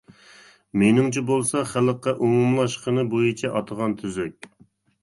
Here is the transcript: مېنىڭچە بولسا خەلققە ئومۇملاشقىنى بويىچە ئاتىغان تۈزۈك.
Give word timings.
مېنىڭچە 0.83 1.23
بولسا 1.27 1.63
خەلققە 1.73 2.15
ئومۇملاشقىنى 2.17 3.07
بويىچە 3.13 3.55
ئاتىغان 3.57 3.97
تۈزۈك. 4.03 4.53